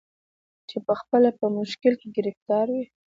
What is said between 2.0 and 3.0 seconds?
کي ګرفتار وي